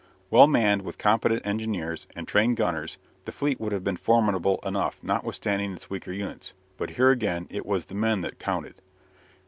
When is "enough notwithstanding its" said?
4.65-5.91